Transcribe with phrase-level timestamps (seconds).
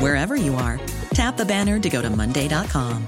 [0.00, 0.78] wherever you are.
[1.14, 3.06] Tap the banner to go to Monday.com.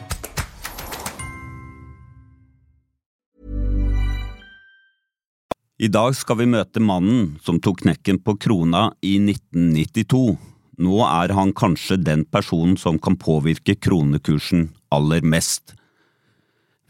[5.81, 10.35] I dag skal vi møte mannen som tok knekken på krona i 1992.
[10.85, 15.73] Nå er han kanskje den personen som kan påvirke kronekursen aller mest.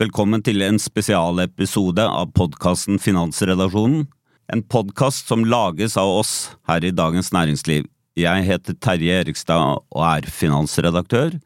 [0.02, 4.08] Velkommen til en spesialepisode av podkasten Finansredaksjonen.
[4.50, 6.34] En podkast som lages av oss
[6.66, 7.86] her i Dagens Næringsliv.
[8.18, 11.36] Jeg heter Terje Erikstad og er finansredaktør.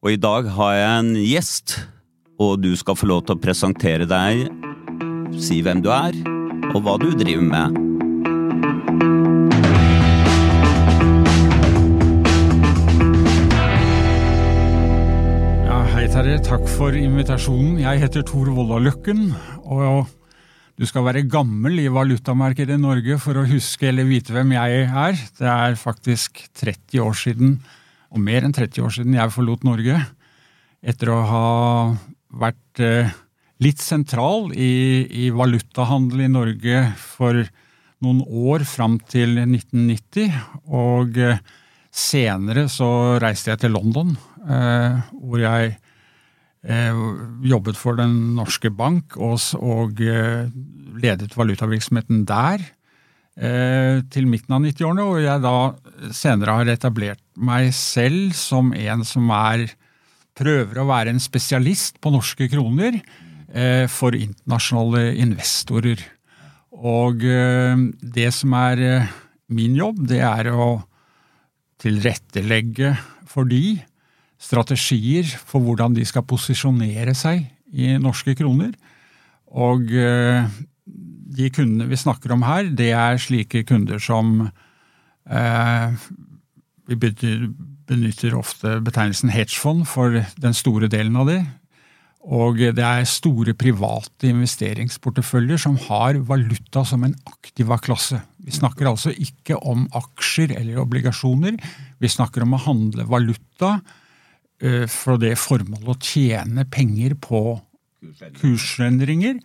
[0.00, 1.74] Og i dag har jeg en gjest,
[2.40, 4.46] og du skal få lov til å presentere deg,
[5.36, 6.16] si hvem du er,
[6.72, 7.76] og hva du driver med.
[15.90, 17.76] Hei Terje, takk for invitasjonen.
[17.84, 19.34] Jeg heter Tor Volla Løkken,
[19.68, 20.08] og
[20.80, 24.84] du skal være gammel i valutamarkedet i Norge for å huske eller vite hvem jeg
[24.88, 25.18] er.
[25.36, 27.58] Det er faktisk 30 år siden,
[28.08, 29.98] og mer enn 30 år siden, jeg forlot Norge.
[30.80, 31.50] Etter å ha
[32.40, 33.12] vært eh,
[33.60, 37.42] litt sentral i, i valutahandel i Norge for
[38.00, 40.32] noen år fram til 1990.
[40.72, 41.44] Og eh,
[41.92, 44.16] senere så reiste jeg til London,
[44.48, 45.76] eh, hvor jeg
[46.60, 50.50] jobbet for Den norske bank og, og eh,
[51.00, 52.60] ledet valutavirksomheten der
[53.40, 59.06] eh, til midten av 90-årene, og jeg da senere har etablert meg selv som en
[59.08, 59.70] som er
[60.40, 66.02] prøver å være en spesialist på norske kroner eh, for internasjonale investorer.
[66.76, 69.12] Og eh, det som er eh,
[69.52, 70.72] min jobb, det er å
[71.80, 72.94] tilrettelegge
[73.28, 73.80] for de
[74.40, 78.72] strategier for hvordan de skal posisjonere seg i norske kroner.
[79.50, 80.48] Og eh,
[81.30, 84.48] de kundene vi snakker om her, det er slike kunder som
[85.28, 86.08] eh,
[86.90, 91.40] Vi benytter, ofte betegnelsen hedgefond for den store delen av det.
[92.20, 98.18] Og det er store private investeringsporteføljer som har valuta som en aktiva klasse.
[98.42, 101.56] Vi snakker altså ikke om aksjer eller obligasjoner.
[102.02, 103.78] Vi snakker om å handle valuta
[104.92, 107.40] for det formålet å tjene penger på
[108.40, 109.40] kursendringer.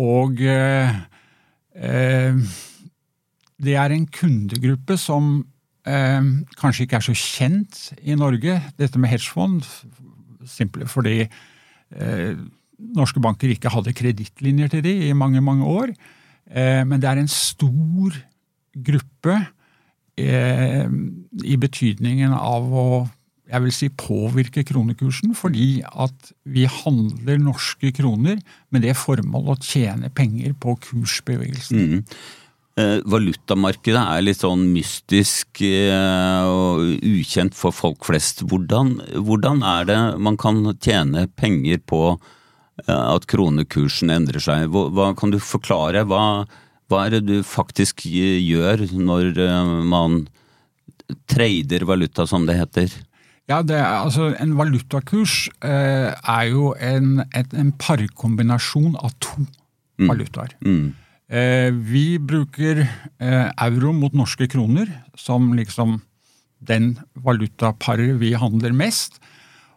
[0.00, 0.94] Og eh,
[1.76, 2.38] eh,
[3.62, 5.34] det er en kundegruppe som
[5.86, 9.66] eh, kanskje ikke er så kjent i Norge, dette med hedgefond,
[10.48, 12.32] simple fordi eh,
[12.96, 15.92] norske banker ikke hadde kredittlinjer til de i mange, mange år.
[16.50, 18.16] Eh, men det er en stor
[18.72, 19.36] gruppe
[20.18, 20.88] eh,
[21.44, 22.86] i betydningen av å
[23.52, 28.38] jeg vil si påvirke kronekursen, fordi at vi handler norske kroner
[28.72, 31.82] med det formål å tjene penger på kursbevegelsen.
[31.82, 32.00] Mm.
[32.80, 38.40] Eh, valutamarkedet er litt sånn mystisk eh, og ukjent for folk flest.
[38.48, 44.70] Hvordan, hvordan er det man kan tjene penger på eh, at kronekursen endrer seg?
[44.72, 46.06] Hva, hva kan du forklare?
[46.08, 46.48] Hva,
[46.88, 50.22] hva er det du faktisk gjør når eh, man
[51.28, 53.02] trader valuta, som det heter?
[53.50, 59.46] Ja, det er, altså En valutakurs eh, er jo en, et, en parkombinasjon av to
[59.98, 60.54] valutaer.
[60.62, 60.94] Mm.
[61.32, 66.00] Eh, vi bruker eh, euro mot norske kroner som liksom
[66.62, 69.18] den valutaparet vi handler mest.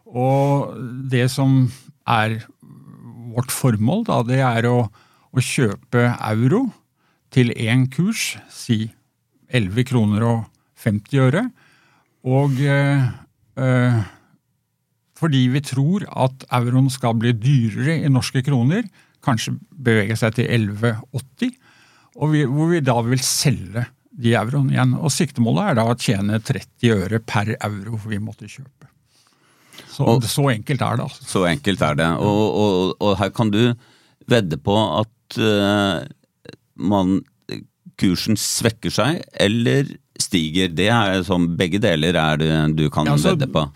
[0.06, 0.76] Og
[1.10, 1.66] det som
[2.06, 2.38] er
[3.34, 6.68] vårt formål, da, det er å, å kjøpe euro
[7.34, 8.86] til én kurs, si
[9.50, 10.44] 11 kroner og
[10.82, 11.46] 50 øre.
[12.26, 13.08] Og eh,
[15.16, 18.84] fordi vi tror at euroen skal bli dyrere i norske kroner,
[19.24, 21.54] kanskje bevege seg til 11,80,
[22.20, 23.86] og vi, hvor vi da vil selge
[24.16, 24.92] de euroene igjen.
[24.96, 28.88] Og Siktemålet er da å tjene 30 øre per euro vi måtte kjøpe.
[29.92, 31.04] Så, Og- så enkelt er det.
[31.08, 31.24] altså.
[31.28, 32.08] Så enkelt er det.
[32.20, 33.74] Og, og, og her kan du
[34.28, 36.04] vedde på at uh,
[36.76, 37.20] man,
[38.00, 40.68] kursen svekker seg eller stiger.
[40.72, 43.66] Det er som begge deler er det du kan Ja, altså, vedde på.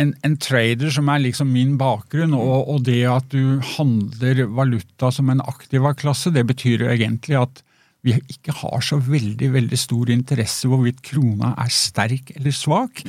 [0.00, 5.10] en, en trader som er liksom min bakgrunn, og, og det at du handler valuta
[5.12, 7.62] som en aktiva klasse, det betyr jo egentlig at
[8.02, 13.02] vi ikke har så veldig veldig stor interesse hvorvidt krona er sterk eller svak.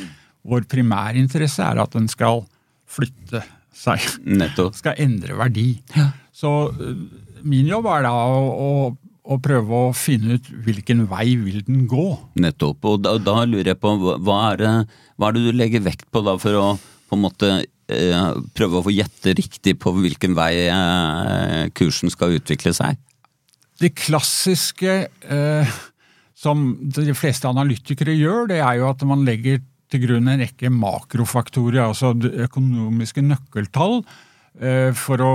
[0.43, 2.43] Vår primærinteresse er at den skal
[2.91, 3.39] flytte
[3.71, 4.03] seg.
[4.27, 4.75] Nettopp.
[4.75, 5.69] Skal endre verdi.
[6.35, 7.05] Så øh,
[7.47, 8.69] min jobb er da å, å,
[9.21, 12.05] å prøve å finne ut hvilken vei vil den gå.
[12.41, 12.87] Nettopp.
[12.89, 14.71] Og da, da lurer jeg på, hva- hva er, det,
[15.21, 16.65] hva er det du legger vekt på da for å
[17.11, 17.47] på en måte
[17.91, 22.97] eh, prøve å få gjette riktig på hvilken vei eh, kursen skal utvikle seg?
[23.81, 25.73] Det klassiske eh,
[26.37, 29.59] som de fleste analytikere gjør, det er jo at man legger
[29.91, 32.13] til grunn en rekke makrofaktorer, altså
[32.47, 33.99] økonomiske nøkkeltall,
[34.61, 35.31] eh, for å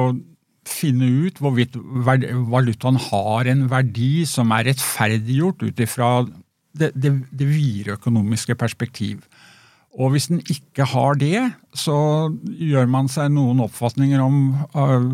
[0.66, 6.10] finne ut hvorvidt valutaen har en verdi som er rettferdiggjort ut ifra
[6.76, 9.24] det, det, det videre økonomiske perspektiv.
[9.96, 11.40] Og hvis den ikke har det,
[11.72, 14.40] så gjør man seg noen oppfatninger om
[14.76, 15.06] uh,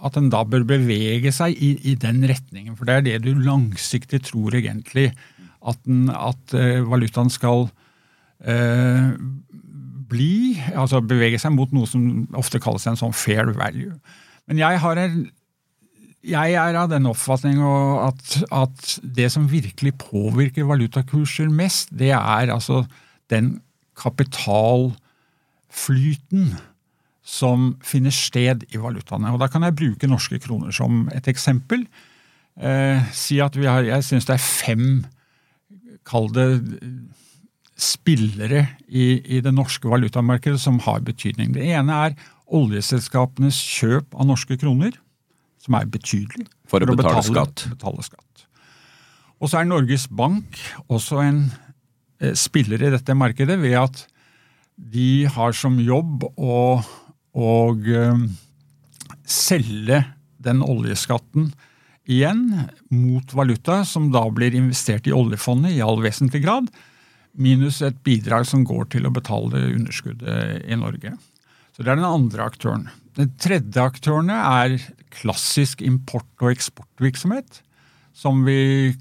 [0.00, 2.78] at den da bør bevege seg i, i den retningen.
[2.78, 5.10] For det er det du langsiktig tror egentlig
[5.60, 7.68] at, den, at uh, valutaen skal
[8.40, 9.12] eh,
[10.10, 10.56] bli.
[10.72, 13.92] Altså bevege seg mot noe som ofte kalles en sånn fair value.
[14.50, 15.30] Men jeg har en
[16.20, 22.52] jeg er av den oppfatning at, at det som virkelig påvirker valutakurser mest, det er
[22.52, 22.84] altså
[23.32, 23.64] den
[23.96, 26.60] kapitalflyten
[27.24, 29.32] som finner sted i valutaene.
[29.32, 31.86] Og Da kan jeg bruke norske kroner som et eksempel.
[32.60, 35.06] Eh, si at vi har, Jeg syns det er fem,
[36.04, 36.60] kall det
[37.80, 41.54] spillere i, i det norske valutamarkedet som har betydning.
[41.54, 42.14] Det ene er
[42.50, 44.96] oljeselskapenes kjøp av norske kroner,
[45.60, 46.46] som er betydelig.
[46.70, 47.66] For å betale skatt.
[47.72, 48.46] betale skatt.
[49.40, 50.58] Og så er Norges Bank
[50.92, 51.42] også en
[52.20, 54.04] eh, spiller i dette markedet ved at
[54.80, 56.60] de har som jobb å,
[57.36, 58.22] og, eh,
[59.24, 60.04] selge
[60.40, 61.50] den oljeskatten
[62.10, 62.46] igjen
[62.90, 66.70] mot valuta, som da blir investert i oljefondet i all vesentlig grad,
[67.38, 71.14] minus et bidrag som går til å betale underskuddet i Norge.
[71.80, 72.82] Så Det er den andre aktøren.
[73.16, 74.74] Den tredje aktøren er
[75.16, 77.62] klassisk import- og eksportvirksomhet,
[78.12, 78.92] som vi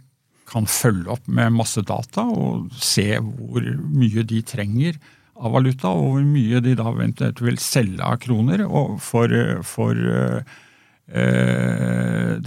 [0.48, 4.96] kan følge opp med masse data og se hvor mye de trenger
[5.36, 8.64] av valuta, og hvor mye de da eventuelt vil selge av kroner
[9.04, 9.28] for,
[9.68, 10.40] for øh,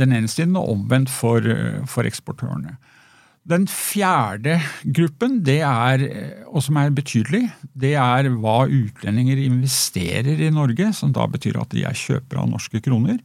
[0.00, 1.44] den ene siden, og omvendt for,
[1.84, 2.78] for eksportørene.
[3.42, 4.60] Den fjerde
[4.94, 6.02] gruppen, er,
[6.46, 11.74] og som er betydelig, det er hva utlendinger investerer i Norge, som da betyr at
[11.74, 13.18] de er kjøpere av norske kroner.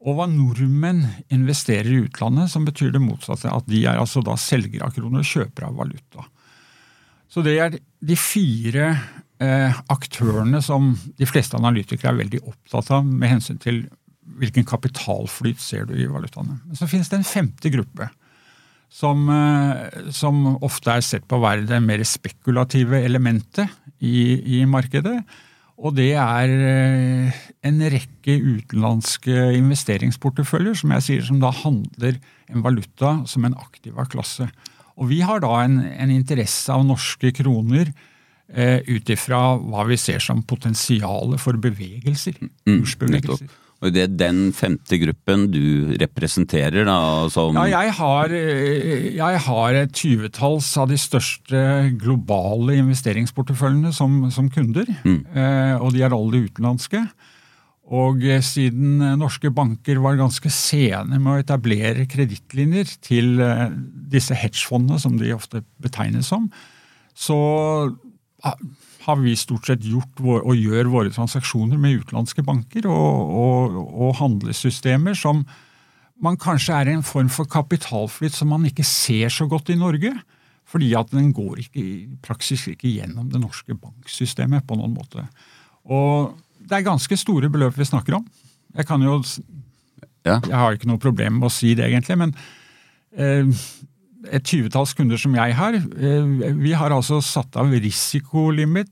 [0.00, 3.52] Og hva nordmenn investerer i utlandet, som betyr det motsatte.
[3.52, 6.24] At de er altså da selgere av kroner og kjøpere av valuta.
[7.30, 8.86] Så det er de fire
[9.44, 13.84] eh, aktørene som de fleste analytikere er veldig opptatt av med hensyn til
[14.40, 16.62] hvilken kapitalflyt ser du i valutaene.
[16.72, 18.08] Så finnes det en femte gruppe
[18.90, 23.70] som, eh, som ofte er sett på å være det mer spekulative elementet
[24.02, 25.20] i, i markedet.
[25.80, 32.18] Og det er eh, en rekke utenlandske investeringsporteføljer som jeg sier, som da handler
[32.50, 34.50] en valuta som en aktiva klasse.
[35.00, 37.88] Og vi har da en, en interesse av norske kroner
[38.52, 42.36] eh, ut ifra hva vi ser som potensialet for bevegelser.
[42.68, 43.46] kursbevegelser.
[43.46, 43.66] Nettopp.
[43.80, 46.98] Og det er den femte gruppen du representerer, da,
[47.32, 51.62] som Ja, jeg har, eh, jeg har et tyvetalls av de største
[51.96, 54.84] globale investeringsporteføljene som, som kunder.
[55.32, 57.06] Eh, og de er alle utenlandske.
[57.90, 63.40] Og eh, siden norske banker var ganske sene med å etablere kredittlinjer til
[64.12, 66.50] disse hedgefondene, som de ofte betegnes som,
[67.16, 67.40] så
[68.44, 68.60] ah,
[69.06, 73.78] har vi stort sett gjort vår, og gjør våre transaksjoner med utenlandske banker og, og,
[73.90, 75.44] og handelssystemer som
[76.20, 79.78] man kanskje er i en form for kapitalflyt som man ikke ser så godt i
[79.80, 80.12] Norge.
[80.70, 85.24] Fordi at den går ikke, i praksis ikke gjennom det norske banksystemet på noen måte.
[85.90, 88.28] Og det er ganske store beløp vi snakker om.
[88.76, 89.22] Jeg kan jo
[90.20, 90.36] Ja.
[90.44, 92.34] Jeg har ikke noe problem med å si det, egentlig, men
[93.16, 93.48] eh,
[94.28, 98.90] et tyvetalls kunder som jeg har, eh, vi har altså satt av risikolimit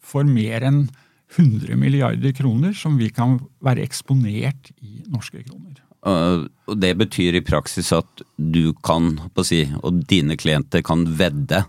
[0.00, 0.88] for mer enn
[1.36, 5.82] 100 milliarder kroner som vi kan være eksponert i norske kroner.
[6.06, 11.64] øh, Og det betyr i praksis at du kan, si, og dine klienter kan vedde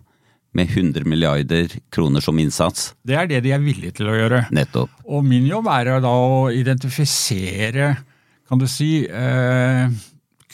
[0.54, 2.94] med 100 milliarder kroner som innsats.
[3.06, 4.46] Det er det de er villige til å gjøre.
[4.52, 4.90] Nettopp.
[5.06, 7.98] Og min jobb er da å identifisere,
[8.50, 9.90] kan du si, eh,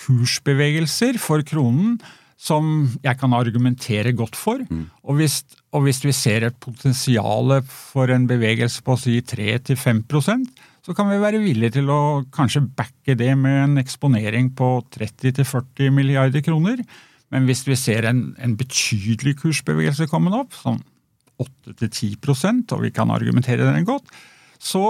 [0.04, 1.98] kursbevegelser for kronen
[2.36, 4.60] som jeg kan argumentere godt for.
[5.08, 5.40] Og, hvis,
[5.72, 10.52] og hvis vi ser et potensial for en bevegelse på å si 3-5%
[10.86, 15.90] så kan vi være villige til å kanskje backe det med en eksponering på 30-40
[15.90, 16.84] milliarder kroner.
[17.34, 20.84] Men hvis vi ser en, en betydelig kursbevegelse komme opp, sånn
[21.42, 24.14] 8-10% og vi kan argumentere den godt,
[24.62, 24.84] så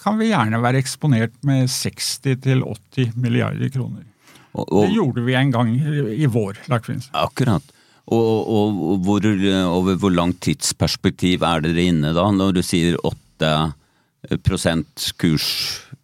[0.00, 4.08] kan vi gjerne være eksponert med 60-80 milliarder kroner.
[4.54, 5.70] Og, og, Det gjorde vi en gang
[6.14, 7.08] i vår, Lagfinns.
[7.12, 7.62] akkurat.
[8.06, 9.24] Og, og, hvor,
[9.72, 15.46] over hvor langt tidsperspektiv er dere inne da, når du sier 8% kurs,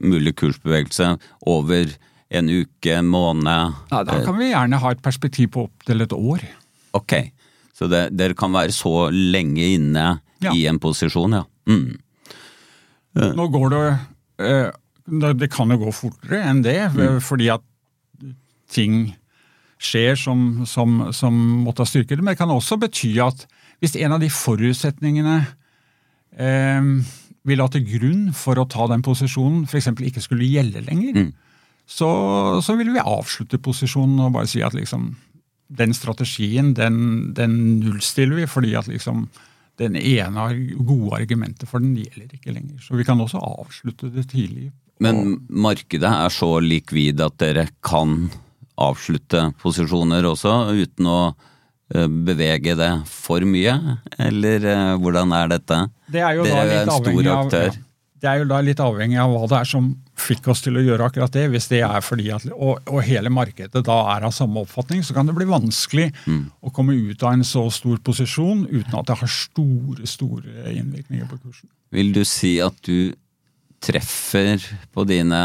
[0.01, 1.13] mulig kursbevegelse
[1.47, 1.93] over
[2.31, 3.75] en uke, en måned?
[3.93, 6.43] Ja, da kan vi gjerne ha et perspektiv på opptil et år.
[6.97, 7.15] Ok,
[7.77, 10.09] så det, dere kan være så lenge inne
[10.41, 10.55] Ja.
[10.57, 11.43] i en posisjon, ja.
[11.69, 11.99] Mm.
[13.37, 13.83] Nå går det
[14.41, 14.71] eh,
[15.11, 17.21] det- Det kan jo gå fortere enn det, Mm.
[17.21, 17.61] fordi at
[18.71, 19.15] ting
[19.81, 22.25] skjer som, som, som måtte ha styrket det.
[22.25, 23.47] Men det kan også bety at
[23.81, 25.39] hvis en av de forutsetningene
[26.37, 26.91] eh,
[27.49, 29.89] vi la til grunn for å ta den posisjonen f.eks.
[30.11, 31.31] ikke skulle gjelde lenger, Mm.
[31.89, 32.09] så,
[32.63, 35.15] så ville vi avslutte posisjonen og bare si at liksom
[35.71, 39.29] den strategien, den, den nullstiller vi, fordi at liksom
[39.81, 40.45] den ene
[40.85, 42.83] gode argumentet for den gjelder ikke lenger.
[42.85, 44.69] Så vi kan også avslutte det tidlig.
[45.01, 48.29] Men markedet er så likvid at dere kan
[48.81, 51.21] avslutte posisjoner også, uten å
[51.95, 53.77] eh, bevege det for mye?
[54.19, 55.85] Eller eh, hvordan er dette?
[56.11, 57.71] Det er jo Dere er en stor avhengig av, ja,
[58.21, 59.87] det er jo da litt avhengig av hva det er som
[60.21, 61.47] fikk oss til å gjøre akkurat det.
[61.55, 65.17] Hvis det er fordi at, og, og hele markedet da er av samme oppfatning, så
[65.17, 66.43] kan det bli vanskelig Mm.
[66.61, 71.25] å komme ut av en så stor posisjon uten at det har store, store innvirkninger
[71.31, 71.71] på kursen.
[71.97, 73.15] Vil du si at du
[73.81, 74.61] treffer
[74.93, 75.41] på dine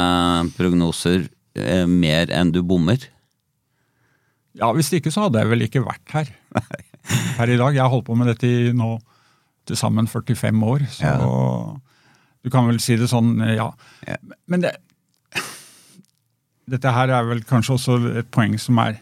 [0.57, 2.99] prognoser eh, mer enn du bommer?
[4.55, 6.29] Ja, Hvis ikke så hadde jeg vel ikke vært her
[7.37, 7.73] per i dag.
[7.75, 8.93] Jeg har holdt på med dette i nå
[9.67, 11.09] til sammen 45 år, så
[12.45, 13.71] du kan vel si det sånn, ja.
[14.07, 14.17] Ja.
[14.47, 14.75] Men det,
[16.69, 18.99] dette her er vel kanskje også et poeng som er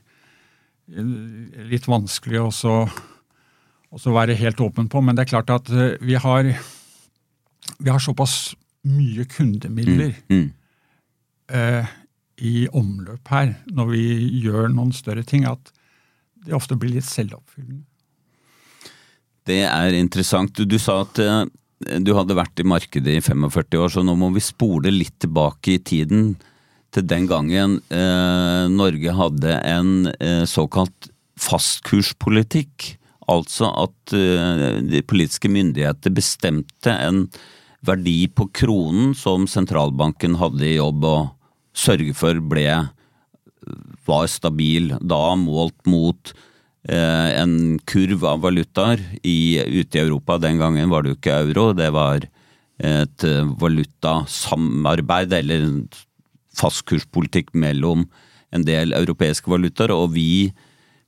[0.91, 2.91] eh, litt vanskelig å så-
[3.93, 6.43] også være helt åpen på, men det er klart at eh, vi har,
[7.79, 10.51] vi har såpass mye kundemidler Mm.
[11.49, 11.85] eh,
[12.41, 14.03] i omløp her når vi
[14.43, 15.73] gjør noen større ting, at
[16.43, 17.83] det ofte blir litt selvoppfyllende.
[19.47, 20.55] Det er interessant.
[20.55, 21.43] Du, sa at eh,
[21.99, 25.75] du hadde vært i markedet i 45 år, så nå må vi spole litt tilbake
[25.75, 26.33] i tiden
[26.93, 31.09] til den gangen eh, Norge hadde en eh, såkalt
[31.43, 32.93] fastkurspolitikk.
[33.31, 37.21] Altså at de politiske myndigheter bestemte en
[37.87, 41.15] verdi på kronen som sentralbanken hadde i jobb å
[41.73, 42.67] sørge for ble
[44.07, 46.33] var stabil, da målt mot
[46.89, 50.37] eh, en kurv av valutaer i, ute i Europa.
[50.41, 52.27] Den gangen var det jo ikke euro, det var
[52.83, 55.69] et eh, valutasamarbeid eller
[56.57, 58.07] fastkurspolitikk mellom
[58.53, 60.51] en del europeiske valutaer, og vi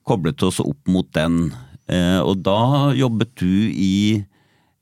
[0.06, 1.50] koblet oss opp mot den.
[1.92, 4.24] Eh, og da jobbet du i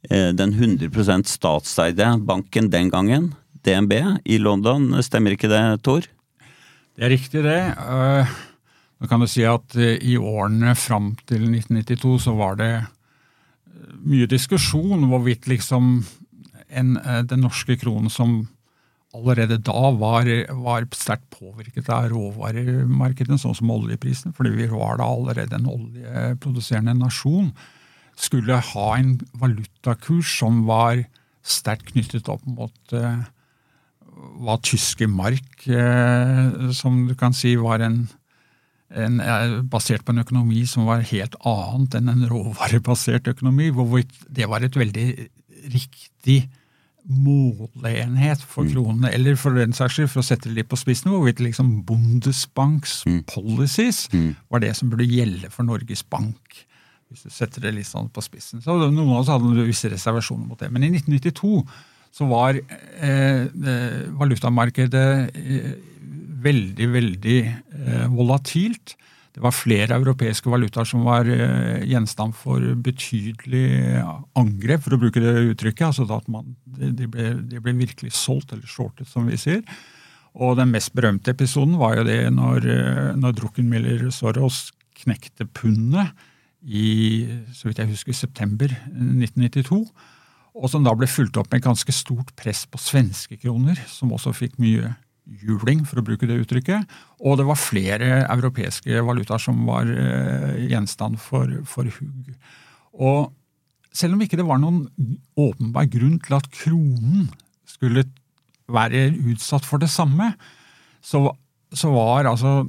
[0.09, 3.93] eh, den 100% statseide banken den gangen, DNB,
[4.25, 4.91] i London.
[5.05, 6.07] Stemmer ikke det, Tor?
[6.93, 7.59] Det er riktig, det.
[7.73, 8.33] Eh,
[9.01, 12.89] Nå kan du si at eh, i årene fram til 1992 så var det eh,
[14.03, 15.95] mye diskusjon hvorvidt liksom
[16.73, 16.95] en,
[17.29, 18.43] den norske kronen som
[19.13, 20.27] allerede da var,
[20.57, 26.95] var sterkt påvirket av råvaremarkedet, sånn som oljeprisen, fordi vi var da allerede en oljeproduserende
[26.97, 27.51] nasjon,
[28.17, 31.03] skulle ha en valutakurs som var
[31.45, 33.23] sterkt knyttet opp mot eh,
[34.43, 38.01] hva tyske mark, eh, som du kan si var en,
[38.93, 44.13] en eh, basert på en økonomi som var helt annet enn en råvarebasert økonomi, hvorvidt
[44.29, 45.07] det var et veldig
[45.73, 46.43] riktig
[47.03, 51.11] måleenhet for kronene, eller for den saks skyld, for å sette det litt på spissen,
[51.11, 54.05] hvorvidt liksom Bundesbanks policies
[54.47, 56.61] var det som burde gjelde for Norges Bank.
[57.11, 58.63] Hvis du setter det litt sånn på spissen.
[58.63, 60.71] Så Noen av oss hadde visse reservasjoner mot det.
[60.73, 61.59] Men i 1992
[62.13, 65.71] så var eh, eh, valutamarkedet eh,
[66.43, 67.39] veldig, veldig
[68.11, 68.97] volatilt.
[69.33, 71.29] Det var flere europeiske valutaer som var
[71.87, 74.01] gjenstand for betydelig
[74.37, 75.85] angrep, for å bruke det uttrykket.
[75.87, 79.63] altså at man, De ble, de ble virkelig solgt, eller shortet, som vi sier.
[80.35, 82.67] Og den mest berømte episoden var jo det når,
[83.15, 84.67] når Druckenmiller Soros
[84.99, 86.11] knekte pundet
[86.67, 87.23] i
[87.55, 89.85] så vidt jeg husker, september 1992.
[90.53, 94.35] Og som da ble fulgt opp med ganske stort press på svenske kroner, som også
[94.37, 94.93] fikk mye
[95.43, 96.89] juling, for å bruke det uttrykket.
[97.23, 102.33] Og det var flere europeiske valutaer som var eh, gjenstand for, for hugg.
[102.93, 103.31] Og
[103.93, 104.85] selv om ikke det var noen
[105.39, 107.29] åpenbar grunn til at kronen
[107.69, 108.05] skulle
[108.73, 110.33] være utsatt for det samme,
[111.03, 111.25] så,
[111.73, 112.63] så var altså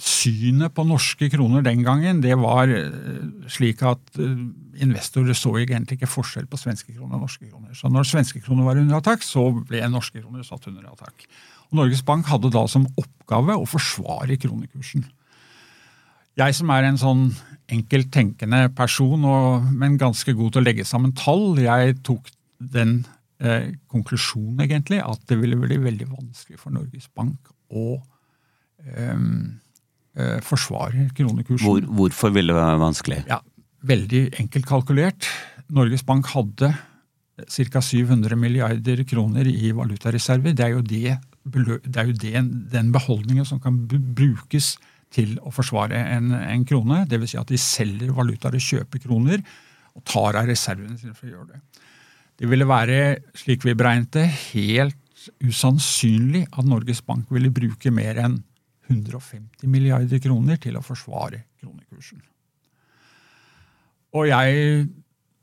[0.00, 2.70] synet på norske kroner den gangen, det var
[3.52, 4.16] slik at
[4.80, 7.74] investorer så egentlig ikke forskjell på svenske kroner og norske kroner.
[7.76, 11.26] Så når svenske kroner var under attakk, så ble norske kroner satt under attakk.
[11.70, 15.04] Og Norges Bank hadde da som oppgave å forsvare kronekursen.
[16.40, 17.24] Jeg som er en sånn
[17.70, 23.02] enkelt tenkende person, og, men ganske god til å legge sammen tall, jeg tok den
[23.42, 28.00] eh, konklusjonen egentlig at det ville bli veldig vanskelig for Norges Bank å
[28.86, 29.26] eh,
[30.16, 31.66] eh, forsvare kronekursen.
[31.66, 33.22] Hvor, hvorfor ville det være vanskelig?
[33.30, 33.40] Ja,
[33.80, 35.26] Veldig enkelt kalkulert.
[35.72, 36.74] Norges Bank hadde
[37.48, 37.80] ca.
[37.80, 40.52] 700 milliarder kroner i valutareserver.
[40.52, 41.16] Det er jo, det,
[41.86, 42.42] det er jo det,
[42.74, 44.74] den beholdningen som kan brukes
[45.10, 47.06] til å forsvare en, en krone.
[47.08, 47.32] Dvs.
[47.32, 49.40] Si at de selger valutaer og kjøper kroner
[49.96, 51.88] og tar av reservene sine for å gjøre det.
[52.40, 53.00] Det ville være,
[53.36, 54.96] slik vi beregnet det, helt
[55.44, 58.38] usannsynlig at Norges Bank ville bruke mer enn
[58.90, 62.20] 150 milliarder kroner til å forsvare kronekursen.
[64.18, 64.86] Og jeg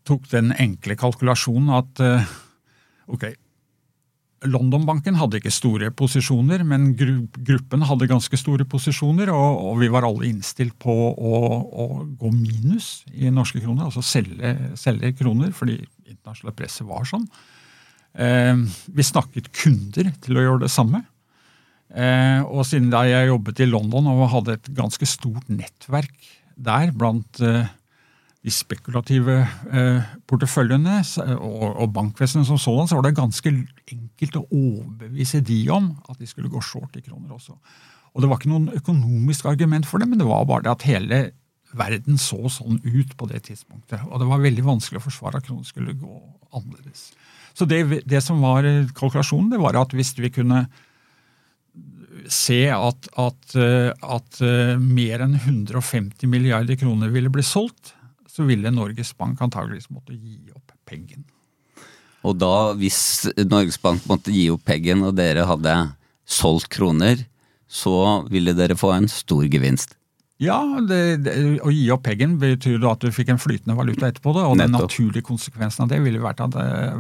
[0.08, 2.32] tok den enkle kalkulasjonen at eh,
[3.12, 3.30] ok,
[4.46, 10.06] London-banken hadde ikke store posisjoner, men gruppen hadde ganske store posisjoner, og, og vi var
[10.06, 11.88] alle innstilt på å, å,
[12.20, 17.26] gå minus i norske kroner, altså selge, selge kroner, fordi internasjonale presset var sånn.
[18.14, 18.54] Eh,
[18.94, 21.02] vi snakket kunder til å gjøre det samme.
[21.88, 26.16] Eh, og siden da jeg jobbet i London og hadde et ganske stort nettverk
[26.58, 27.70] der blant eh,
[28.44, 29.38] de spekulative
[29.72, 31.00] eh, porteføljene
[31.38, 33.54] og, bankvesenet som sådan, så var det ganske
[33.94, 37.56] enkelt å overbevise de om at de skulle gå short i kroner også.
[38.14, 40.88] Og Det var ikke noen økonomisk argument for det, men det var bare det at
[40.90, 41.22] hele
[41.78, 44.02] verden så sånn ut på det tidspunktet.
[44.08, 46.20] Og det var veldig vanskelig å forsvare at kronen skulle gå
[46.56, 47.12] annerledes.
[47.58, 48.66] Så det, det som var
[48.98, 50.66] kalkulasjonen, det var at hvis vi kunne
[52.32, 57.94] se at, at, eh, at eh, mer enn 150 milliarder kroner ville bli solgt,
[58.30, 61.26] så ville Norges Bank antageligvis måtte gi opp pengen.
[62.28, 63.00] Og da, hvis
[63.48, 65.76] Norges Bank måtte gi opp pengen, og dere hadde
[66.28, 67.24] solgt kroner,
[67.68, 69.96] så ville dere få en stor gevinst?
[70.42, 74.36] Ja, det, det, å gi opp pengen betyr at du fikk en flytende valuta etterpå.
[74.38, 74.66] det, Og Nettopp.
[74.68, 76.58] den naturlige konsekvensen av det ville, vært at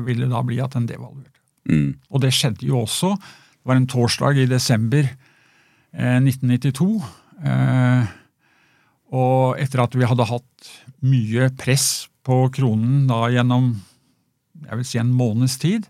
[0.07, 1.37] ville da bli at den devaluerte.
[1.69, 1.91] Mm.
[2.09, 3.13] Og det skjedde jo også.
[3.67, 6.85] Det var en torsdag i desember eh, 1992.
[7.51, 8.11] Eh,
[9.11, 10.69] og etter at vi hadde hatt
[11.03, 13.73] mye press på kronen da gjennom
[14.69, 15.89] jeg vil si en måneds tid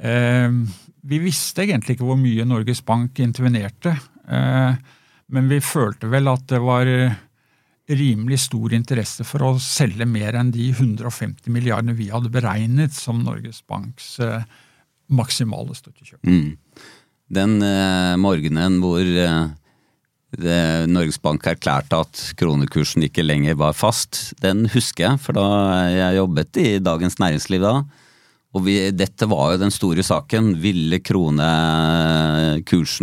[0.00, 0.56] eh,
[1.04, 3.92] Vi visste egentlig ikke hvor mye Norges Bank intervenerte,
[4.24, 4.80] eh,
[5.36, 6.88] men vi følte vel at det var
[7.92, 13.20] rimelig stor interesse for å selge mer enn de 150 milliardene vi hadde beregnet som
[13.20, 14.48] Norges Banks eh,
[15.12, 16.24] maksimale støttekjøp.
[16.24, 16.56] Mm.
[17.32, 19.46] Den eh, morgenen hvor eh,
[20.36, 24.34] det, Norges Bank erklærte at kronekursen ikke lenger var fast.
[24.44, 25.46] Den husker jeg, for da
[25.92, 27.74] jeg jobbet i Dagens Næringsliv da.
[28.52, 30.60] Og vi, dette var jo den store saken.
[30.60, 31.40] Ville kronekursen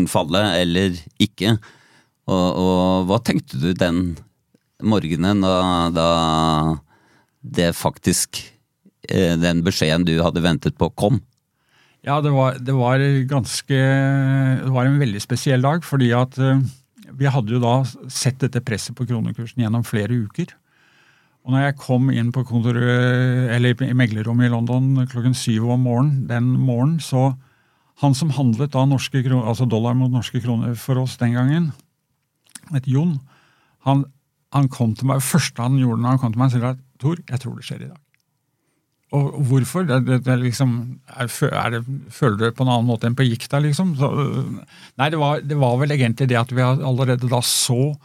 [0.10, 1.58] falle eller ikke?
[2.30, 4.18] Og, og hva tenkte du den
[4.86, 6.10] morgenen da, da
[7.42, 8.54] det faktisk
[9.10, 11.20] eh, Den beskjeden du hadde ventet på, kom?
[12.08, 13.80] Ja, det var, det var ganske
[14.64, 16.62] Det var en veldig spesiell dag, fordi at eh,
[17.20, 17.82] vi hadde jo da
[18.12, 20.54] sett dette presset på kronekursen gjennom flere uker.
[21.44, 25.86] Og når jeg kom inn på kontoret, eller i meglerrommet i London klokken syv om
[25.88, 27.34] morgenen, den morgenen, så
[28.04, 31.72] han som handlet da norske kroner, altså dollar mot norske kroner for oss den gangen,
[32.70, 33.18] het Jon,
[33.88, 34.06] han,
[34.56, 37.16] han, kom til meg, første han gjorde når han kom til meg, sa at Tor,
[37.16, 38.00] jeg tror det skjer i dag.
[39.18, 39.88] Og hvorfor?
[39.90, 40.74] Det, det, det liksom,
[41.10, 41.82] er, er det,
[42.14, 43.96] føler du det på en annen måte enn på gikta, liksom?
[43.98, 44.10] Så,
[45.02, 47.96] nei, det var, det var, vel egentlig det at vi allerede da så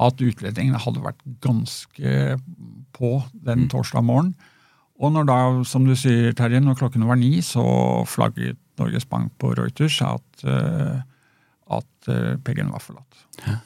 [0.00, 2.16] at utlendingene hadde vært ganske
[2.96, 3.12] på
[3.46, 3.70] den mm.
[3.70, 4.34] torsdag morgen.
[5.00, 7.62] Og når da, som du sier, Terje, når klokken var ni, så
[8.10, 11.00] flagget Norges Bank på Reuters at, uh,
[11.70, 13.24] at pengene peggen var forlatt.
[13.44, 13.60] Ja.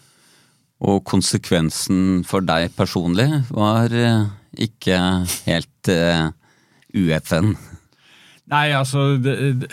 [0.84, 3.94] Og konsekvensen for deg personlig var
[4.52, 4.98] ikke
[5.46, 5.90] helt
[6.94, 7.54] UFN?
[8.52, 9.70] Nei, altså det, det,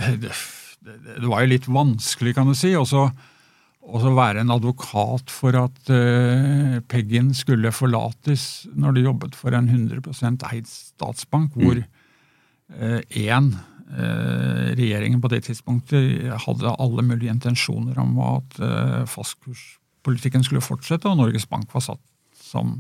[0.82, 2.74] det, var jo litt vanskelig, kan du si.
[2.78, 9.58] Og så være en advokat for at uh, Peggen skulle forlates når de jobbet for
[9.58, 13.52] en 100% eid statsbank, hvor én mm.
[13.52, 13.60] uh,
[13.98, 21.10] uh, regjeringen på det tidspunktet hadde alle mulige intensjoner om at uh, fastkurspolitikken skulle fortsette,
[21.10, 22.04] og Norges Bank var satt
[22.40, 22.78] som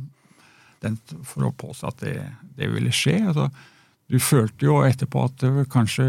[0.82, 2.15] den for å påse at det,
[2.58, 3.19] det ville skje.
[3.30, 3.49] Altså,
[4.12, 6.06] du følte jo etterpå at det kanskje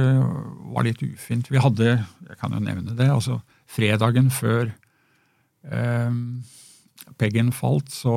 [0.74, 1.50] var litt ufint.
[1.52, 3.38] Vi hadde, jeg kan jo nevne det, altså
[3.70, 4.72] fredagen før
[5.70, 6.18] eh,
[7.18, 8.12] Peggen falt, så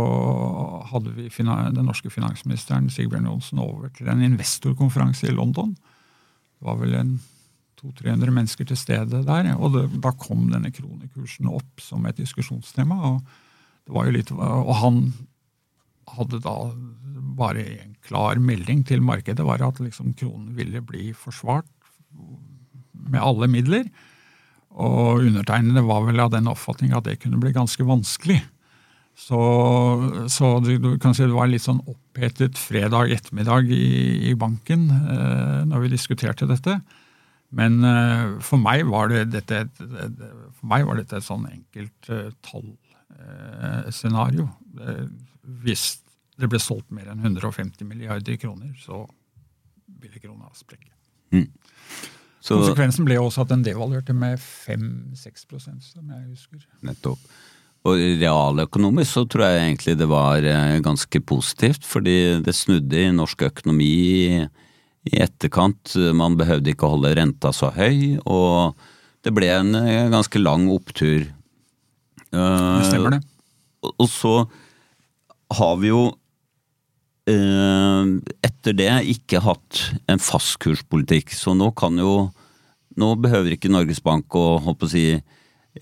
[0.90, 5.74] hadde vi den norske finansministeren Sigbjørn Johnsen over til en investorkonferanse i London.
[5.76, 7.16] Det var vel en
[7.82, 9.52] 200-300 mennesker til stede der.
[9.58, 12.98] Og det, da kom denne kronekursen opp som et diskusjonstema.
[13.12, 13.20] Og,
[13.86, 15.02] det var jo litt, og han
[16.14, 16.56] hadde da
[17.36, 21.68] bare en klar melding til markedet, var at liksom kronen ville bli forsvart
[22.94, 23.88] med alle midler.
[24.76, 28.42] Og undertegnede var vel av den oppfatning at det kunne bli ganske vanskelig.
[29.16, 29.40] Så,
[30.28, 34.90] så du, du, kan si det var litt sånn opphetet fredag ettermiddag i, i banken
[34.92, 36.82] eh, når vi diskuterte dette.
[37.56, 42.28] Men eh, for meg var det dette, for meg var dette et sånn enkelt eh,
[42.44, 44.50] tallscenario.
[44.82, 45.08] Eh,
[45.66, 45.86] hvis
[46.40, 49.06] det ble solgt mer enn 150 milliarder kroner, så
[50.02, 50.92] ville krona sprekke.
[51.36, 51.48] Mm.
[52.46, 56.66] Så, Konsekvensen ble også at den devaluerte med 5-6% som jeg husker.
[56.86, 57.22] Nettopp.
[57.86, 63.14] Og realøkonomisk så tror jeg egentlig det var eh, ganske positivt, fordi det snudde i
[63.14, 63.94] norsk økonomi
[65.06, 65.94] i etterkant.
[66.18, 68.78] Man behøvde ikke å holde renta så høy, og
[69.26, 71.28] det ble en eh, ganske lang opptur.
[72.36, 73.22] Det stemmer det.
[73.86, 74.36] Og så
[75.54, 76.06] har vi jo
[77.26, 82.30] etter det ikke hatt en fastkurspolitikk, så nå kan jo
[82.96, 85.18] nå behøver ikke Norges Bank å, å si,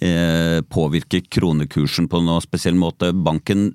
[0.01, 3.11] eh, påvirke kronekursen på noen spesiell måte.
[3.13, 3.73] Banken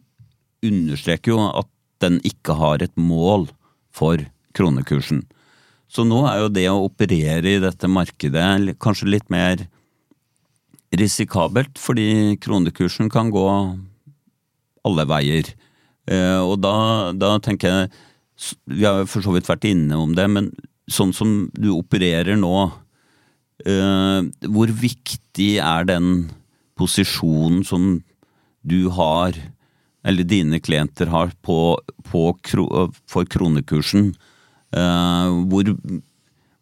[0.64, 1.70] understreker jo at
[2.02, 3.48] den ikke har et mål
[3.94, 4.24] for
[4.58, 5.22] kronekursen.
[5.88, 9.62] Så nå er jo det å operere i dette markedet kanskje litt mer
[10.98, 13.46] risikabelt, fordi kronekursen kan gå
[14.88, 15.54] alle veier.
[16.08, 16.76] Eh, og da,
[17.12, 17.88] da tenker jeg
[18.70, 20.52] Vi har for så vidt vært inne om det, men
[20.88, 22.70] sånn som du opererer nå,
[23.66, 26.28] Uh, hvor viktig er den
[26.78, 27.96] posisjonen som
[28.62, 29.34] du har,
[30.06, 31.74] eller dine klienter har, på,
[32.06, 32.22] på
[33.10, 34.12] for kronekursen?
[34.70, 35.72] Uh, hvor,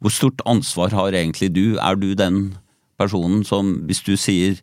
[0.00, 1.76] hvor, stort ansvar har egentlig du?
[1.76, 2.56] Er du den
[2.96, 4.56] personen som, hvis du sier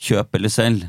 [0.00, 0.88] kjøp eller selg,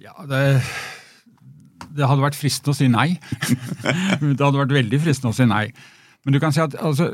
[0.00, 0.62] Ja, det,
[1.92, 3.18] det hadde vært fristende å si nei.
[4.22, 5.66] det hadde vært veldig fristende å si nei.
[6.24, 7.10] Men du kan si at altså,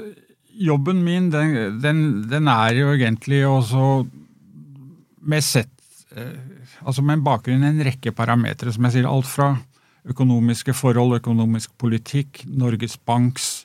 [0.54, 3.88] jobben min, den, den, den, er jo egentlig også
[5.26, 5.72] med sett
[6.14, 6.36] eh,
[6.86, 9.06] Altså med bakgrunn i en rekke parametere, som jeg sier.
[9.10, 9.48] Alt fra
[10.06, 13.64] økonomiske forhold, økonomisk politikk, Norges Banks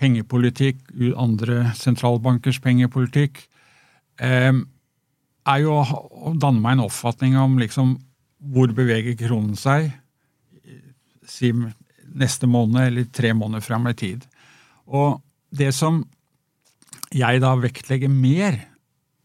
[0.00, 0.82] pengepolitikk,
[1.16, 3.40] andre sentralbankers pengepolitikk.
[4.20, 4.52] Eh,
[5.48, 7.96] er jo å danne meg en oppfatning om liksom
[8.40, 9.90] hvor beveger kronen seg
[11.28, 11.52] si
[12.10, 14.24] neste måned eller tre måneder fram i tid.
[14.90, 15.20] Og
[15.54, 16.02] det som
[17.14, 18.56] jeg da vektlegger mer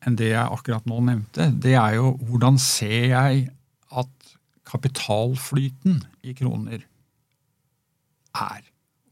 [0.05, 3.47] enn det jeg akkurat nå nevnte, det er jo hvordan ser jeg
[3.89, 4.35] at
[4.69, 6.83] kapitalflyten i kroner
[8.35, 8.61] er?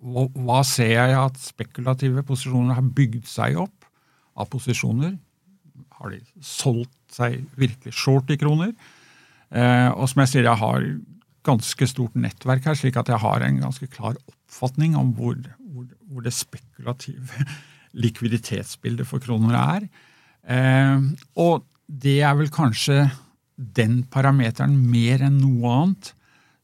[0.04, 3.84] Hva ser jeg at spekulative posisjoner har bygd seg opp?
[4.34, 5.16] av posisjoner.
[6.00, 8.74] Har de solgt seg virkelig short i kroner?
[9.54, 10.88] Eh, og som jeg sier, jeg har
[11.46, 15.86] ganske stort nettverk her, slik at jeg har en ganske klar oppfatning om hvor, hvor,
[16.10, 17.46] hvor det spekulative
[18.06, 19.88] likviditetsbildet for kroner er.
[20.44, 21.06] Eh,
[21.40, 23.06] og det er vel kanskje
[23.54, 26.14] den parameteren mer enn noe annet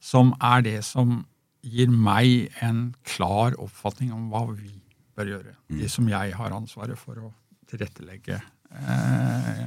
[0.02, 1.20] som er det som
[1.60, 4.72] gir meg en klar oppfatning om hva vi
[5.14, 5.54] bør gjøre.
[5.68, 7.32] De som jeg har ansvaret for å
[7.70, 9.66] tilrettelegge eh,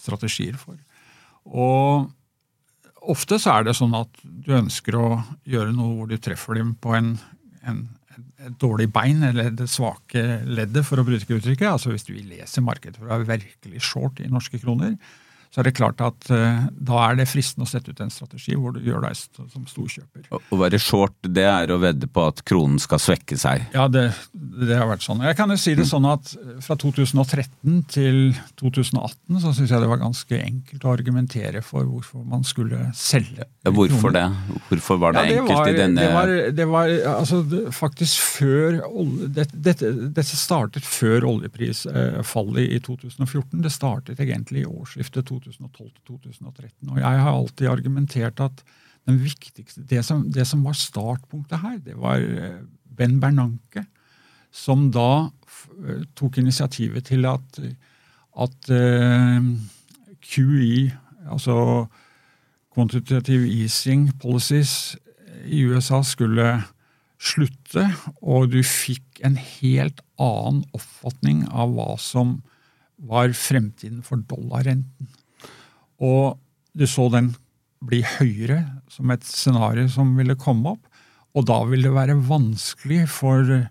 [0.00, 0.78] strategier for.
[1.48, 2.08] Og
[3.02, 5.06] ofte så er det sånn at du ønsker å
[5.48, 7.14] gjøre noe hvor du treffer dem på en,
[7.68, 7.84] en,
[8.44, 11.70] et dårlig bein, eller det svake leddet, for å bruke uttrykket.
[11.70, 14.96] Altså Hvis du vil lese markedet for å være virkelig short i norske kroner,
[15.48, 18.56] så er det klart at uh, da er det fristende å sette ut en strategi
[18.58, 20.26] hvor du gjør deg som storkjøper.
[20.28, 23.64] Å være short, det er å vedde på at kronen skal svekke seg?
[23.72, 24.10] Ja, det,
[24.58, 25.22] det har vært sånn.
[25.26, 26.32] Jeg kan jo si det sånn at
[26.64, 28.18] fra 2013 til
[28.58, 33.46] 2018 så syns jeg det var ganske enkelt å argumentere for hvorfor man skulle selge.
[33.66, 34.24] Ja, hvorfor det?
[34.68, 37.42] Hvorfor var det, ja, det enkelt var, i denne Det var, det var altså,
[37.74, 38.80] faktisk før
[39.38, 39.76] dette, det,
[40.16, 43.62] det, startet før oljeprisfallet i 2014.
[43.64, 46.90] Det startet egentlig i årsskiftet 2014 2012-2013.
[46.92, 48.64] Og jeg har alltid argumentert at
[49.08, 53.86] det som, det som, var startpunktet her, det var eh, Ben Bernanke,
[54.54, 55.28] som da
[55.84, 57.60] eh, tok initiativet til at,
[58.38, 59.48] at eh,
[60.24, 60.88] QE,
[61.28, 61.86] altså
[62.74, 64.96] quantitative easing policies
[65.46, 66.50] i USA, skulle
[67.18, 67.88] slutte,
[68.22, 72.38] og du fikk en helt annen oppfatning av hva som
[73.08, 75.10] var fremtiden for dollarrenten.
[75.98, 76.38] Og
[76.78, 77.32] du så den
[77.84, 80.84] bli høyere som et scenario som ville komme opp.
[81.38, 83.68] Og da vil det være vanskelig for eh,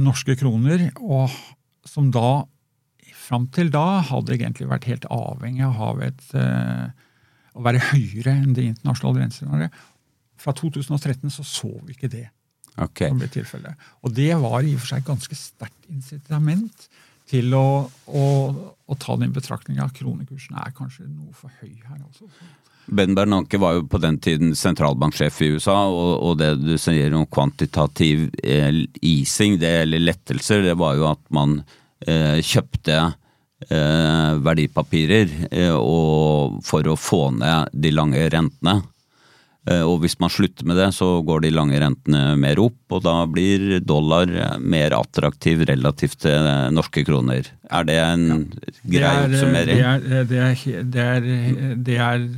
[0.00, 1.32] norske kroner, og
[1.84, 2.46] som da
[3.26, 6.86] fram til da hadde egentlig vært helt avhengig av et, eh,
[7.56, 9.84] å være høyere enn det internasjonale rentescenarioet.
[10.36, 12.28] Fra 2013 så så vi ikke det.
[12.76, 13.08] Okay.
[13.08, 13.84] som ble tilfellet.
[14.04, 16.90] Og det var i og for seg ganske sterkt incitament
[17.26, 18.24] til å, å,
[18.84, 22.02] å ta den betraktninga at kronekursen er kanskje noe for høy her.
[22.04, 22.28] altså.
[22.86, 27.14] Ben Bernanke var jo på den tiden sentralbanksjef i USA, og, og det du sier
[27.18, 31.60] om kvantitativ eh, easing, det eller lettelser, det var jo at man
[32.06, 35.78] eh, kjøpte eh, verdipapirer eh,
[36.66, 38.78] for å få ned de lange rentene.
[39.66, 43.02] Eh, og hvis man slutter med det, så går de lange rentene mer opp, og
[43.02, 44.30] da blir dollar
[44.62, 47.50] mer attraktiv relativt til norske kroner.
[47.66, 48.76] Er det en ja.
[48.94, 49.82] grei oppsummering?
[50.94, 51.32] Det er,
[51.82, 52.28] det er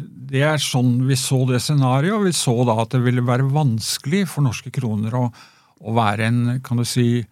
[0.62, 2.26] sånn vi så det scenarioet.
[2.26, 5.26] Vi så da at det ville være vanskelig for norske kroner å,
[5.80, 7.24] å være en, kan du si,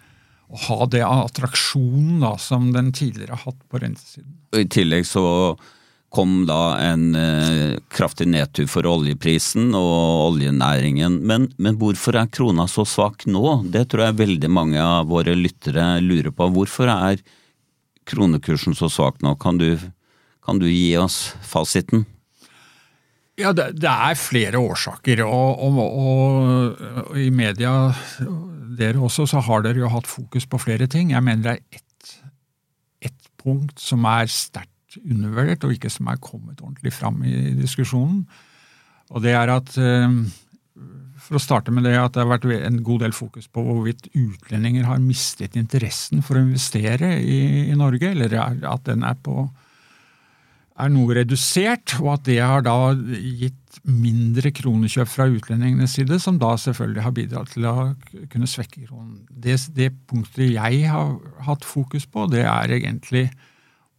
[0.48, 4.36] å ha det attraksjonen da, som den tidligere har hatt på rentesiden.
[4.56, 5.56] I tillegg så
[6.16, 11.18] kom da en eh, kraftig nedtur for oljeprisen og oljenæringen.
[11.26, 13.62] Men, men, hvorfor er krona så svak nå?
[13.72, 16.48] Det tror jeg veldig mange av våre lyttere lurer på.
[16.54, 17.20] Hvorfor er
[18.06, 19.34] kronekursen så svak nå?
[19.42, 19.74] Kan du,
[20.46, 22.06] kan du gi oss fasiten?
[23.36, 25.20] Ja, det, det, er flere årsaker.
[25.26, 27.72] Og, og, og, og, i media,
[28.78, 31.12] dere også, så har dere jo hatt fokus på flere ting.
[31.12, 31.84] Jeg mener det er ett
[33.04, 38.24] et punkt som er sterkt undervurdert, og ikke som er kommet ordentlig fram i diskusjonen.
[39.12, 40.16] Og det er at eh,
[41.26, 44.08] For å starte med det at det har vært en god del fokus på hvorvidt
[44.14, 49.48] utlendinger har mistet interessen for å investere i, i Norge, eller at den er på
[50.76, 56.40] er noe redusert, og at det har da gitt mindre kronekjøp fra utlendingenes side, som
[56.40, 57.74] da selvfølgelig har bidratt til å
[58.32, 59.22] kunne svekke kronen.
[59.30, 61.14] Det, det punktet jeg har
[61.48, 63.28] hatt fokus på, det er egentlig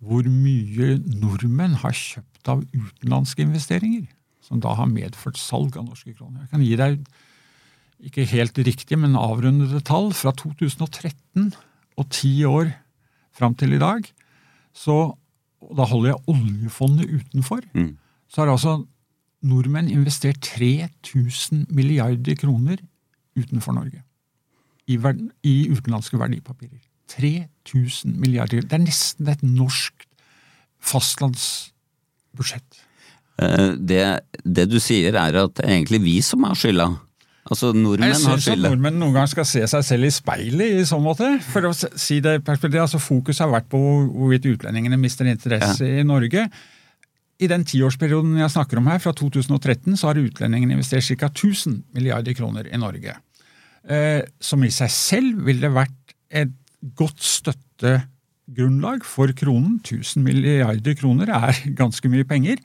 [0.03, 4.05] hvor mye nordmenn har kjøpt av utenlandske investeringer,
[4.45, 6.45] som da har medført salg av norske kroner.
[6.45, 6.99] Jeg kan gi deg
[8.07, 10.11] ikke helt riktig, men avrundede tall.
[10.13, 11.49] Fra 2013
[11.97, 12.69] og ti år
[13.37, 14.05] fram til i dag,
[14.77, 15.17] så
[15.61, 17.93] og da holder jeg oljefondet utenfor, mm.
[18.29, 18.75] så har altså
[19.47, 22.81] nordmenn investert 3000 milliarder kroner
[23.37, 24.03] utenfor Norge.
[24.87, 24.97] I,
[25.43, 26.79] i utenlandske verdipapirer.
[27.11, 28.63] 3000 milliarder.
[28.63, 30.05] Det er nesten et norsk
[30.83, 32.81] fastlandsbudsjett.
[33.41, 34.03] Eh, det,
[34.43, 36.89] det, du sier er at det er egentlig vi som har skylda.
[37.47, 38.33] Altså nordmenn har skylda.
[38.36, 41.29] Jeg syns at nordmenn noen gang skal se seg selv i speilet i sånn måte.
[41.47, 46.01] For å si det perspektivet, altså Fokuset har vært på hvorvidt utlendingene mister interesse ja.
[46.01, 46.47] i Norge.
[47.38, 51.29] I den tiårsperioden jeg snakker om her, fra 2013, så har utlendingene investert ca.
[51.29, 53.13] 1000 milliarder kroner i Norge.
[53.88, 56.51] Eh, som i seg selv ville vært et
[56.97, 59.77] godt støttegrunnlag for kronen.
[59.83, 62.60] 1000 milliarder kroner er ganske mye penger.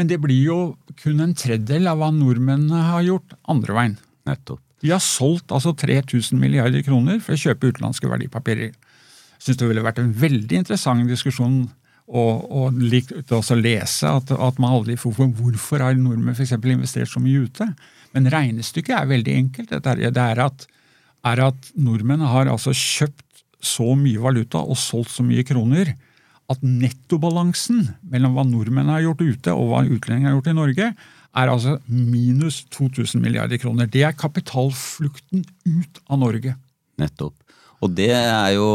[0.00, 0.58] Men det blir jo
[1.02, 3.96] kun en tredjedel av hva nordmennene har gjort andre veien.
[4.24, 4.62] Nettopp.
[4.80, 8.70] De har solgt altså 3000 milliarder kroner for å kjøpe utenlandske verdipapirer.
[8.72, 11.66] Jeg syns det ville vært en veldig interessant diskusjon
[12.08, 16.56] og, og likt også lese at, at man aldri får for hvorfor har nordmenn f.eks.
[16.56, 17.68] investert så mye ute.
[18.16, 19.76] Men regnestykket er veldig enkelt.
[19.84, 20.64] Det det er, at,
[21.28, 25.92] er at nordmenn har altså kjøpt så mye valuta og solgt så mye kroner
[26.50, 30.88] at nettobalansen mellom hva nordmenn har gjort ute og hva utlendinger har gjort i Norge,
[31.30, 33.86] er altså minus 2000 milliarder kroner.
[33.86, 36.56] Det er kapitalflukten ut av Norge.
[36.98, 37.36] Nettopp.
[37.80, 38.70] Og det er jo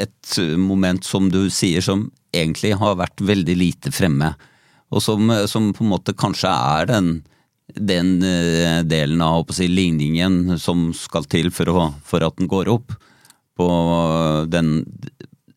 [0.00, 4.30] et moment som du sier som egentlig har vært veldig lite fremme.
[4.94, 7.10] Og som, som på en måte kanskje er den,
[7.74, 12.70] den eh, delen av si, ligningen som skal til for, å, for at den går
[12.72, 12.94] opp.
[13.56, 13.68] På
[14.52, 14.86] den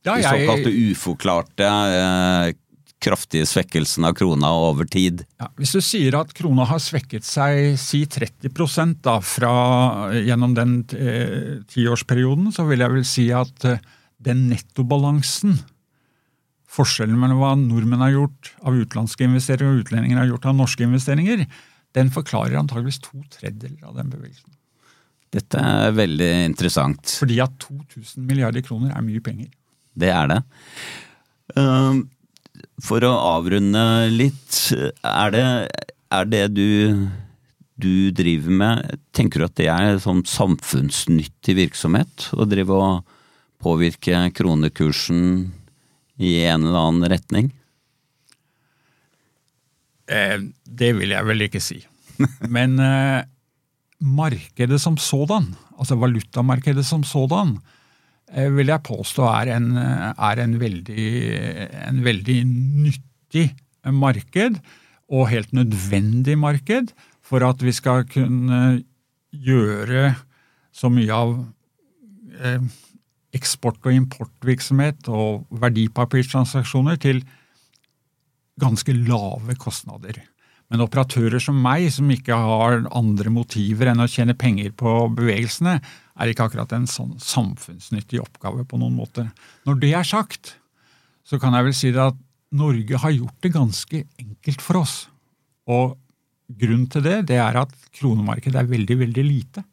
[0.10, 0.48] ja, jeg...
[0.48, 2.58] såkalte uforklarte eh,
[3.00, 5.24] kraftige svekkelsen av krona over tid.
[5.40, 8.52] Ja, hvis du sier at krona har svekket seg si 30
[9.06, 9.54] da, fra,
[10.16, 13.84] gjennom den eh, tiårsperioden, så vil jeg vel si at eh,
[14.20, 15.60] den nettobalansen
[16.70, 20.86] Forskjellen mellom hva nordmenn har gjort av utenlandske investeringer og utlendinger har gjort av norske
[20.86, 21.48] investeringer,
[21.98, 24.54] den forklarer antageligvis to tredjedeler av den bevegelsen.
[25.34, 27.16] Dette er veldig interessant.
[27.22, 29.50] Fordi at 2000 milliarder kroner er mye penger.
[30.00, 30.40] Det er det.
[31.58, 32.02] Uh,
[32.84, 33.84] for å avrunde
[34.14, 34.58] litt,
[35.04, 35.46] er det,
[36.16, 37.08] er det du,
[37.80, 42.30] du driver med, tenker du at det er sånn samfunnsnyttig virksomhet?
[42.32, 43.16] Å drive og
[43.60, 45.50] påvirke kronekursen
[46.20, 47.50] i en eller annen retning?
[50.10, 51.82] Eh, det vil jeg vel ikke si.
[52.56, 53.28] Men eh,
[54.00, 57.58] markedet som sådan, altså valutamarkedet som sådan,
[58.30, 61.06] vil jeg påstå er en, er en, veldig,
[61.88, 63.48] en veldig nyttig
[63.96, 64.60] marked,
[65.10, 66.92] og helt nødvendig marked,
[67.26, 68.84] for at vi skal kunne
[69.34, 70.14] gjøre
[70.74, 71.34] så mye av
[72.42, 72.66] eh,
[73.36, 77.24] eksport- og importvirksomhet og verdipapirtransaksjoner til
[78.60, 80.22] ganske lave kostnader.
[80.70, 85.80] Men operatører som meg, som ikke har andre motiver enn å tjene penger på bevegelsene,
[86.20, 89.30] er ikke akkurat en sånn samfunnsnyttig oppgave på noen måte.
[89.68, 90.58] Når det er sagt,
[91.24, 92.20] så kan jeg vel si det at
[92.60, 94.96] Norge har gjort det ganske enkelt for oss.
[95.70, 95.96] Og
[96.50, 99.64] grunnen til det, det er at kronemarkedet er veldig, veldig lite.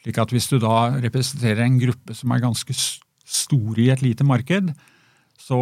[0.00, 4.24] Slik at hvis du da representerer en gruppe som er ganske stor i et lite
[4.26, 4.70] marked,
[5.40, 5.60] så,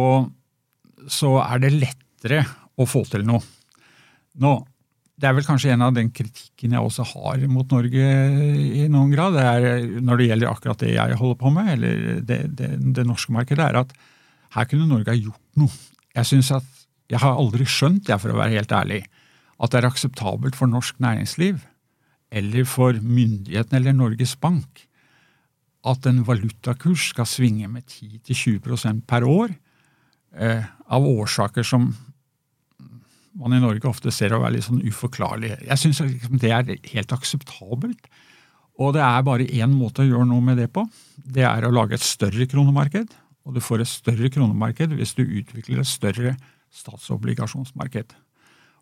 [1.09, 2.43] så er det lettere
[2.79, 3.41] å få til noe.
[4.39, 4.53] Nå,
[5.19, 8.09] det er vel kanskje en av den kritikken jeg også har mot Norge
[8.79, 12.21] i noen grad, det er når det gjelder akkurat det jeg holder på med, eller
[12.23, 13.91] det, det, det norske markedet, er at
[14.55, 15.73] her kunne Norge ha gjort noe.
[16.15, 16.69] Jeg synes at,
[17.09, 19.03] jeg har aldri skjønt, jeg for å være helt ærlig,
[19.59, 21.59] at det er akseptabelt for norsk næringsliv
[22.29, 24.85] eller for myndighetene eller Norges Bank
[25.89, 29.53] at en valutakurs skal svinge med 10-20% per år
[30.35, 31.89] eh, av årsaker som
[33.37, 35.53] man i Norge ofte ser å være litt sånn uforklarlig.
[35.67, 38.09] Jeg syns liksom det er helt akseptabelt.
[38.79, 40.85] Og det er bare én måte å gjøre noe med det på.
[41.19, 43.11] Det er å lage et større kronemarked.
[43.47, 46.35] Og du får et større kronemarked hvis du utvikler et større
[46.75, 48.13] statsobligasjonsmarked.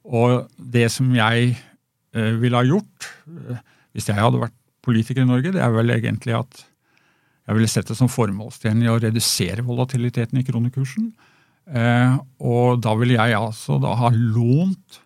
[0.07, 3.61] Og det som jeg eh, ville ha gjort eh,
[3.95, 4.55] hvis jeg hadde vært
[4.85, 6.61] politiker i Norge, det er vel egentlig at
[7.47, 11.09] jeg ville sett det som formålstjenlig å redusere volatiliteten i kronekursen
[11.67, 15.01] og da vil jeg altså da ha lånt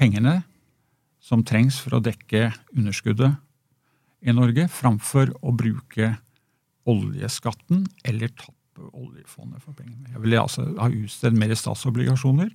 [0.00, 0.40] pengene
[1.22, 3.36] som trengs for å dekke underskuddet
[4.22, 6.14] i Norge, framfor å bruke
[6.88, 10.10] oljeskatten eller tappe oljefondet for pengene.
[10.14, 12.50] Jeg vil altså ha utstedt mer statsobligasjoner.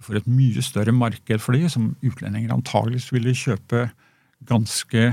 [0.00, 3.88] Får et mye større marked for de, som utlendinger antageligvis ville kjøpe
[4.48, 5.10] ganske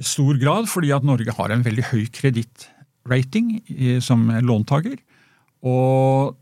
[0.00, 3.58] stor grad, fordi at Norge har en veldig høy kredittrating
[4.04, 4.96] som låntaker.
[5.66, 6.36] Og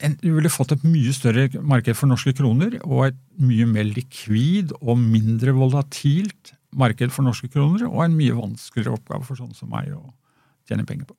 [0.00, 4.72] du ville fått et mye større marked for norske kroner og et mye mer likvid
[4.80, 9.70] og mindre volatilt marked for norske kroner, og en mye vanskeligere oppgave for sånne som
[9.72, 10.04] meg å
[10.70, 11.16] tjene penger på.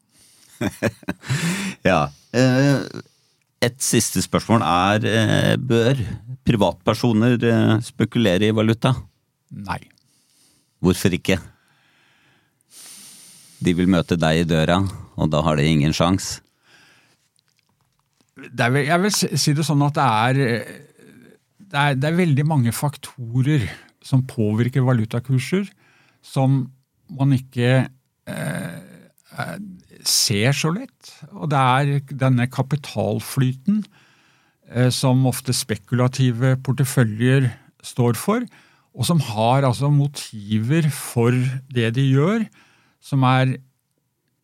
[1.90, 2.06] ja.
[2.32, 3.02] Eh,
[3.62, 6.00] et siste spørsmål er eh, bør
[6.48, 8.94] privatpersoner eh, spekulere i valuta?
[9.52, 9.82] Nei.
[10.82, 11.38] Hvorfor ikke?
[13.62, 14.80] De vil møte deg i døra,
[15.20, 16.40] og da har de ingen sjanse?
[18.42, 20.42] Vel, jeg vil si det sånn at det er,
[21.72, 23.68] det er, det er veldig mange faktorer
[24.06, 25.68] som påvirker valutakurser,
[26.22, 26.64] som
[27.12, 27.86] man ikke
[28.30, 28.80] eh,
[30.08, 31.14] ser så lett.
[31.32, 33.84] Og det er denne kapitalflyten
[34.72, 37.52] eh, som ofte spekulative porteføljer
[37.86, 38.46] står for,
[38.92, 41.36] og som har altså motiver for
[41.72, 42.46] det de gjør,
[43.02, 43.56] som er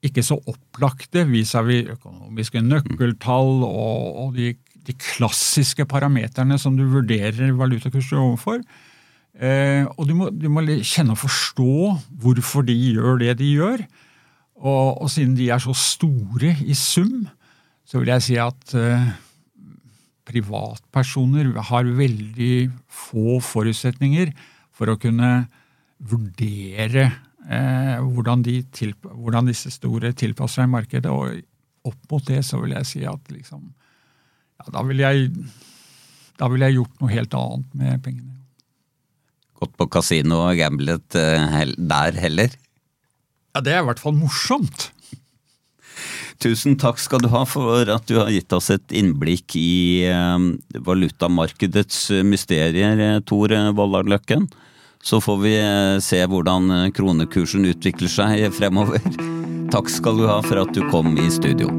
[0.06, 4.52] ikke så opplagte vis-à-vis økonomiske nøkkeltall og, og de,
[4.86, 8.62] de, klassiske parameterne som du vurderer valutakurser overfor.
[9.38, 11.78] Eh, og du må, du må, kjenne og forstå
[12.22, 13.86] hvorfor de gjør det de gjør.
[14.58, 17.28] Og, og, siden de er så store i sum,
[17.86, 19.10] så vil jeg si at eh,
[20.28, 24.34] privatpersoner har veldig få forutsetninger
[24.76, 25.48] for å kunne
[25.98, 27.10] vurdere
[27.50, 28.43] eh, hvordan,
[28.76, 31.12] til, hvordan, disse store tilpasser seg markedet.
[31.12, 33.64] Og opp mot det så vil jeg si at liksom,
[34.58, 35.32] ja, da ville jeg,
[36.39, 38.36] da vil jeg gjort noe helt annet med pengene.
[39.58, 42.54] Gått på kasino og gamblet eh, der heller?
[43.56, 44.91] Ja, det er i hvert fall morsomt.
[46.38, 50.45] Tusen takk skal du ha for at du har gitt oss et innblikk i eh,
[50.86, 54.45] valutamarkedets mysterier, eh, Tor Vollar Løkken.
[55.04, 59.04] Så får vi eh, se hvordan kronekursen utvikler seg fremover.
[59.72, 61.72] Takk skal du ha for at du kom i studio.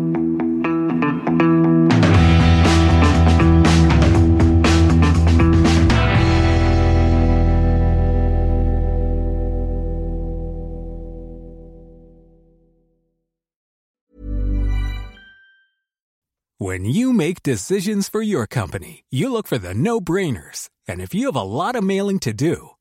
[16.60, 20.68] When you make decisions for your company, you look for the no-brainers.
[20.88, 22.70] And if you have a lot of mailing to do,